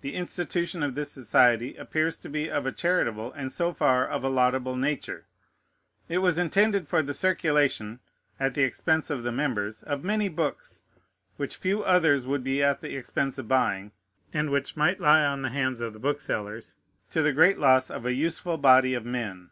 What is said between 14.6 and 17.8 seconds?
might lie on the hands of the booksellers, to the great